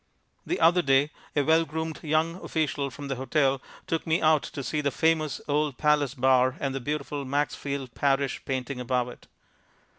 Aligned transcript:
The 0.47 0.59
other 0.59 0.81
day 0.81 1.11
a 1.35 1.43
well 1.43 1.63
groomed 1.63 1.99
young 2.03 2.37
official 2.37 2.89
from 2.89 3.07
the 3.07 3.17
hotel 3.17 3.61
took 3.85 4.07
me 4.07 4.19
out 4.19 4.41
to 4.41 4.63
see 4.63 4.81
the 4.81 4.89
famous 4.89 5.39
old 5.47 5.77
Palace 5.77 6.15
bar 6.15 6.55
and 6.59 6.73
the 6.73 6.79
beautiful 6.81 7.23
Maxfield 7.23 7.93
Parrish 7.93 8.43
painting 8.43 8.79
above 8.79 9.09
it. 9.09 9.27